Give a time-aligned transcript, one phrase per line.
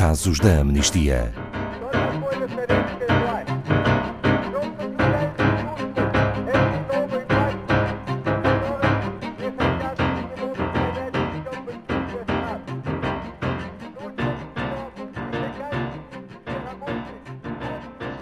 [0.00, 1.30] casos da amnistia.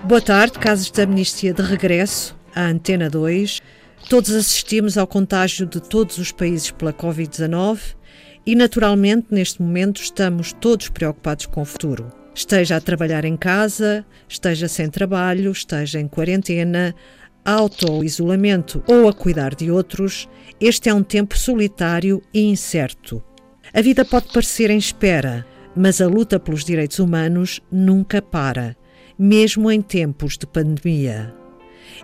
[0.03, 3.63] Boa tarde, casos de amnistia de regresso à Antena 2.
[4.11, 7.98] Todos assistimos ao contágio de todos os países pela Covid-19
[8.49, 12.11] e, naturalmente, neste momento estamos todos preocupados com o futuro.
[12.35, 16.95] Esteja a trabalhar em casa, esteja sem trabalho, esteja em quarentena,
[17.45, 20.27] auto-isolamento ou a cuidar de outros,
[20.59, 23.23] este é um tempo solitário e incerto.
[23.71, 25.45] A vida pode parecer em espera,
[25.77, 28.75] mas a luta pelos direitos humanos nunca para
[29.19, 31.35] mesmo em tempos de pandemia.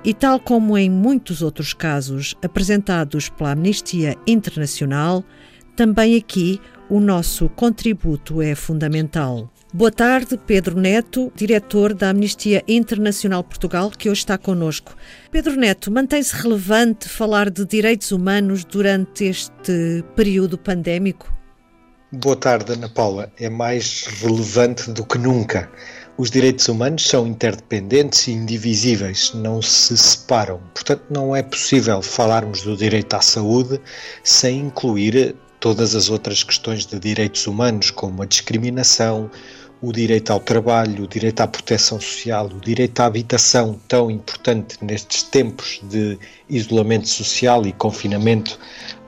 [0.05, 5.25] E tal como em muitos outros casos apresentados pela Amnistia Internacional,
[5.77, 9.51] também aqui o nosso contributo é fundamental.
[9.73, 14.95] Boa tarde, Pedro Neto, diretor da Amnistia Internacional Portugal, que hoje está connosco.
[15.33, 21.33] Pedro Neto, mantém-se relevante falar de direitos humanos durante este período pandémico?
[22.13, 23.33] Boa tarde, Ana Paula.
[23.37, 25.69] É mais relevante do que nunca.
[26.17, 30.61] Os direitos humanos são interdependentes e indivisíveis, não se separam.
[30.73, 33.81] Portanto, não é possível falarmos do direito à saúde
[34.23, 39.31] sem incluir todas as outras questões de direitos humanos, como a discriminação,
[39.81, 44.77] o direito ao trabalho, o direito à proteção social, o direito à habitação, tão importante
[44.83, 46.19] nestes tempos de
[46.51, 48.59] isolamento social e confinamento,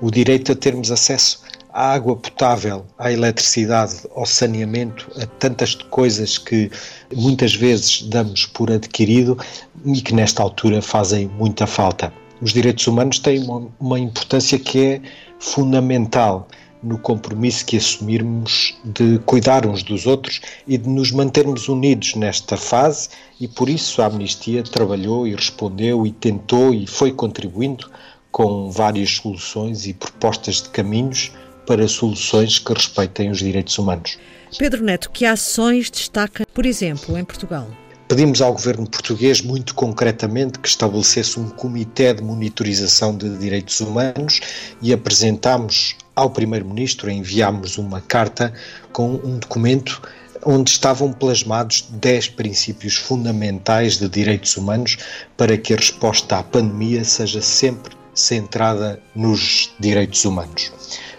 [0.00, 1.42] o direito a termos acesso
[1.74, 6.70] à água potável, à eletricidade, ao saneamento, a tantas coisas que
[7.14, 9.36] muitas vezes damos por adquirido
[9.84, 12.10] e que nesta altura fazem muita falta.
[12.40, 15.00] Os direitos humanos têm uma, uma importância que é
[15.38, 16.48] fundamental
[16.82, 22.56] no compromisso que assumirmos de cuidar uns dos outros e de nos mantermos unidos nesta
[22.56, 23.08] fase,
[23.40, 27.90] e por isso a Amnistia trabalhou e respondeu e tentou e foi contribuindo
[28.30, 31.32] com várias soluções e propostas de caminhos
[31.66, 34.18] para soluções que respeitem os direitos humanos.
[34.56, 37.66] Pedro Neto, que ações destaca, por exemplo, em Portugal?
[38.08, 44.40] Pedimos ao governo português, muito concretamente, que estabelecesse um comitê de monitorização de direitos humanos
[44.80, 48.54] e apresentámos ao primeiro-ministro, enviámos uma carta
[48.92, 50.00] com um documento
[50.44, 54.98] onde estavam plasmados 10 princípios fundamentais de direitos humanos
[55.36, 60.72] para que a resposta à pandemia seja sempre centrada nos direitos humanos.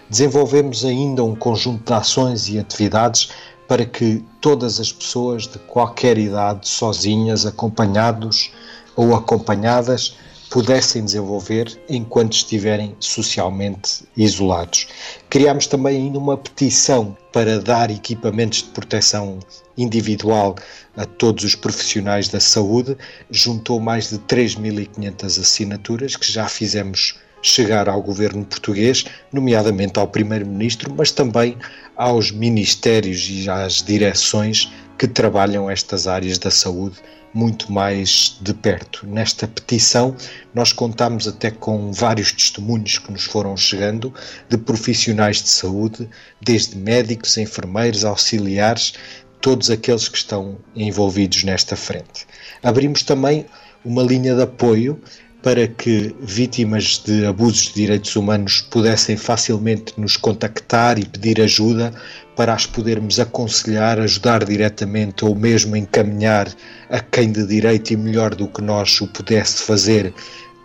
[0.08, 3.28] Desenvolvemos ainda um conjunto de ações e atividades
[3.68, 8.50] para que todas as pessoas de qualquer idade, sozinhas, acompanhados
[8.96, 10.16] ou acompanhadas,
[10.50, 14.88] pudessem desenvolver enquanto estiverem socialmente isolados.
[15.28, 19.38] Criámos também ainda uma petição para dar equipamentos de proteção
[19.76, 20.56] individual
[20.96, 22.96] a todos os profissionais da saúde,
[23.30, 30.94] juntou mais de 3.500 assinaturas que já fizemos chegar ao governo português, nomeadamente ao primeiro-ministro,
[30.96, 31.56] mas também
[31.96, 36.96] aos ministérios e às direções que trabalham estas áreas da saúde
[37.32, 39.06] muito mais de perto.
[39.06, 40.16] Nesta petição,
[40.54, 44.12] nós contamos até com vários testemunhos que nos foram chegando
[44.48, 46.08] de profissionais de saúde,
[46.40, 48.94] desde médicos, enfermeiros, auxiliares,
[49.40, 52.26] todos aqueles que estão envolvidos nesta frente.
[52.62, 53.46] Abrimos também
[53.84, 55.00] uma linha de apoio
[55.42, 61.92] para que vítimas de abusos de direitos humanos pudessem facilmente nos contactar e pedir ajuda
[62.34, 66.48] para as podermos aconselhar, ajudar diretamente ou mesmo encaminhar
[66.90, 70.12] a quem de direito e melhor do que nós o pudesse fazer,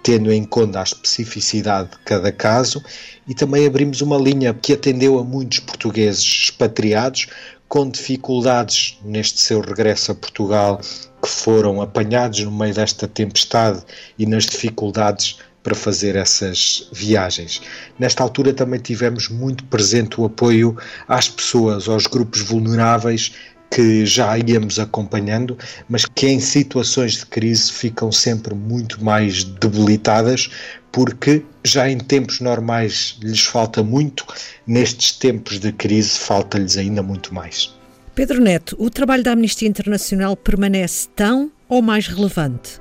[0.02, 2.84] tendo em conta a especificidade de cada caso,
[3.28, 7.28] e também abrimos uma linha que atendeu a muitos portugueses expatriados
[7.68, 10.80] com dificuldades neste seu regresso a Portugal
[11.24, 13.82] que foram apanhados no meio desta tempestade
[14.20, 17.62] e nas dificuldades para fazer essas viagens.
[17.98, 20.78] Nesta altura também tivemos muito presente o apoio
[21.08, 23.32] às pessoas, aos grupos vulneráveis
[23.72, 25.58] que já íamos acompanhando,
[25.90, 30.50] mas que em situações de crise ficam sempre muito mais debilitadas,
[30.92, 34.26] porque já em tempos normais lhes falta muito,
[34.68, 37.74] nestes tempos de crise falta-lhes ainda muito mais.
[38.16, 42.80] Pedro Neto, o trabalho da Amnistia Internacional permanece tão ou mais relevante?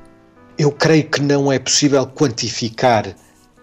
[0.58, 3.17] Eu creio que não é possível quantificar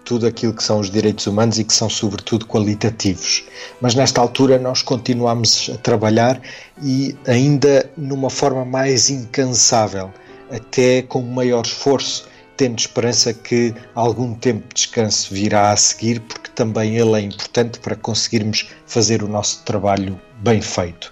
[0.03, 3.43] tudo aquilo que são os direitos humanos e que são, sobretudo, qualitativos.
[3.79, 6.41] Mas nesta altura nós continuamos a trabalhar
[6.81, 10.11] e ainda numa forma mais incansável,
[10.49, 12.27] até com maior esforço,
[12.57, 17.79] tendo esperança que algum tempo de descanso virá a seguir, porque também ele é importante
[17.79, 21.09] para conseguirmos fazer o nosso trabalho bem feito.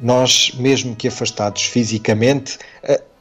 [0.00, 2.58] Nós, mesmo que afastados fisicamente,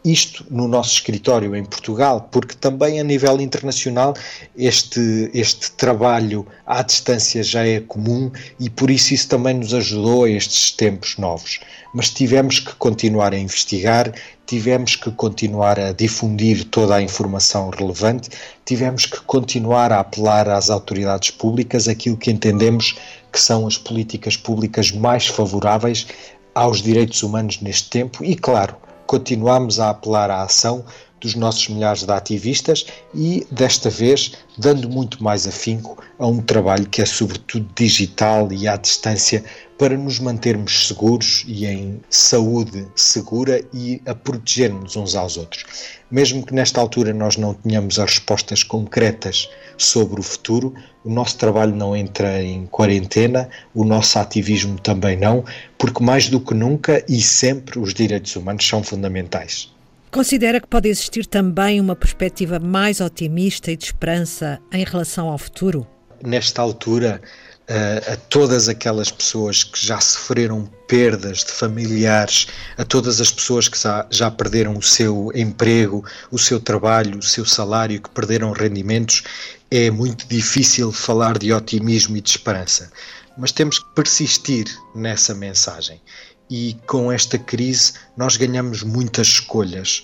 [0.05, 4.13] isto no nosso escritório em Portugal, porque também a nível internacional
[4.55, 10.25] este, este trabalho à distância já é comum e por isso isso também nos ajudou
[10.25, 11.59] a estes tempos novos.
[11.91, 14.13] Mas tivemos que continuar a investigar,
[14.45, 18.29] tivemos que continuar a difundir toda a informação relevante,
[18.63, 22.95] tivemos que continuar a apelar às autoridades públicas aquilo que entendemos
[23.31, 26.05] que são as políticas públicas mais favoráveis
[26.53, 30.83] aos direitos humanos neste tempo e, claro, continuamos a apelar à ação
[31.21, 36.87] dos nossos milhares de ativistas e, desta vez, dando muito mais afinco a um trabalho
[36.87, 39.43] que é sobretudo digital e à distância
[39.77, 45.65] para nos mantermos seguros e em saúde segura e a protegermos uns aos outros.
[46.09, 50.73] Mesmo que nesta altura nós não tenhamos as respostas concretas sobre o futuro,
[51.03, 55.43] o nosso trabalho não entra em quarentena, o nosso ativismo também não,
[55.77, 59.73] porque mais do que nunca e sempre os direitos humanos são fundamentais.
[60.09, 65.37] Considera que pode existir também uma perspectiva mais otimista e de esperança em relação ao
[65.37, 65.85] futuro?
[66.23, 67.21] Nesta altura,
[67.67, 72.47] a, a, todas aquelas pessoas que já sofreram perdas de familiares,
[72.77, 77.23] a todas as pessoas que já, já, perderam o seu emprego, o seu trabalho, o
[77.23, 79.23] seu salário, que perderam rendimentos,
[79.71, 82.91] é muito difícil falar de otimismo e de esperança.
[83.37, 84.65] Mas temos que persistir
[84.95, 86.01] nessa mensagem.
[86.49, 90.03] E com esta crise nós ganhamos muitas escolhas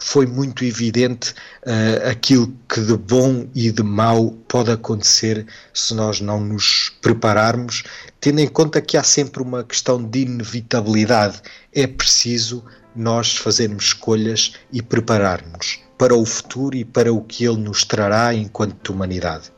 [0.00, 1.32] foi muito evidente
[1.66, 7.82] uh, aquilo que de bom e de mau pode acontecer se nós não nos prepararmos,
[8.20, 11.40] tendo em conta que há sempre uma questão de inevitabilidade.
[11.72, 12.64] É preciso
[12.96, 18.34] nós fazermos escolhas e prepararmos para o futuro e para o que ele nos trará
[18.34, 19.52] enquanto humanidade.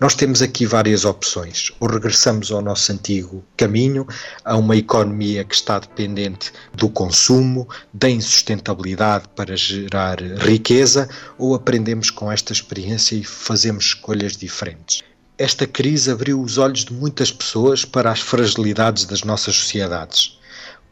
[0.00, 1.72] Nós temos aqui várias opções.
[1.80, 4.06] Ou regressamos ao nosso antigo caminho,
[4.44, 12.10] a uma economia que está dependente do consumo, da insustentabilidade para gerar riqueza, ou aprendemos
[12.10, 15.02] com esta experiência e fazemos escolhas diferentes.
[15.38, 20.35] Esta crise abriu os olhos de muitas pessoas para as fragilidades das nossas sociedades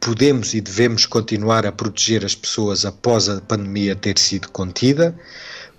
[0.05, 5.17] podemos e devemos continuar a proteger as pessoas após a pandemia ter sido contida,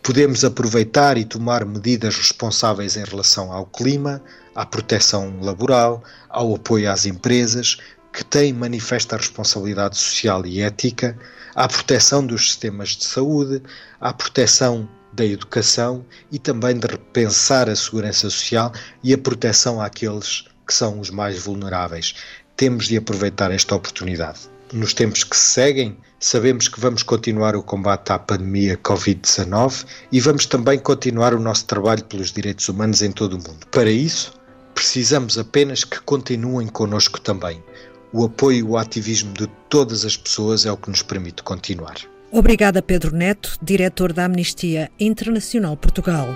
[0.02, 4.20] podemos aproveitar e tomar medidas responsáveis em relação ao clima,
[4.56, 7.78] à proteção laboral, ao apoio às empresas,
[8.12, 11.16] que têm manifesta responsabilidade social e ética,
[11.54, 13.62] à proteção dos sistemas de saúde,
[14.02, 18.74] à proteção da educação e também de repensar a segurança social
[19.04, 22.16] e a proteção àqueles que são os mais vulneráveis
[22.56, 24.40] temos de aproveitar esta oportunidade.
[24.74, 30.20] Nos tempos que se seguem, sabemos que vamos continuar o combate à pandemia Covid-19 e
[30.20, 33.66] vamos também continuar o nosso trabalho pelos direitos humanos em todo o mundo.
[33.72, 34.34] Para isso,
[34.74, 37.64] precisamos apenas que continuem connosco também.
[38.12, 41.96] O apoio e o ativismo de todas as pessoas é o que nos permite continuar.
[42.32, 46.36] Obrigada, Pedro Neto, diretor da Amnistia Internacional Portugal.